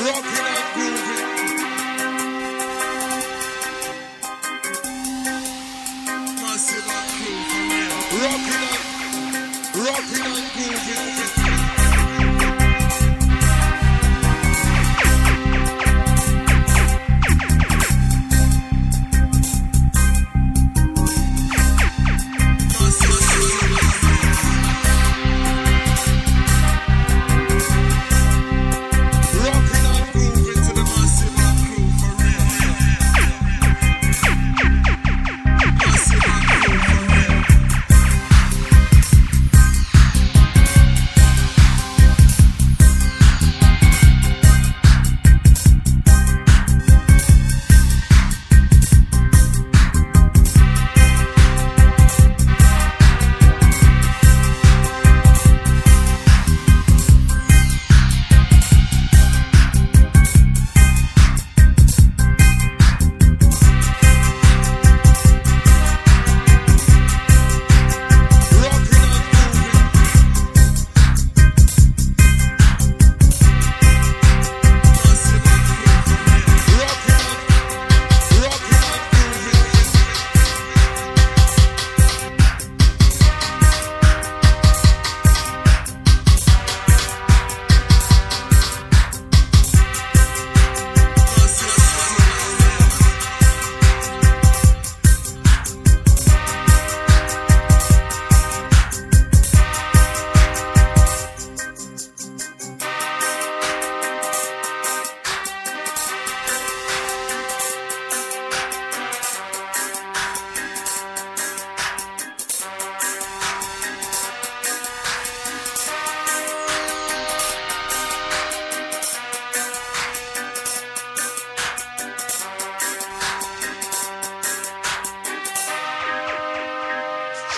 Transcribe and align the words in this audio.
Rock 0.00 0.39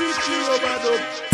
Strictly 0.00 0.36
overdub. 0.48 0.90
Rock, 0.96 1.29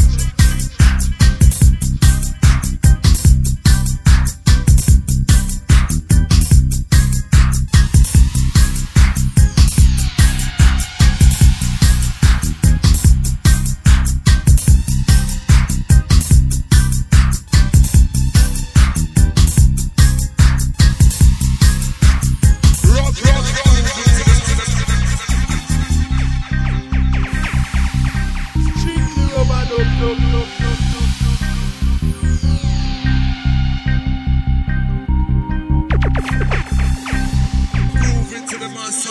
into 38.37 38.59
the 38.59 38.69
mass. 38.69 39.07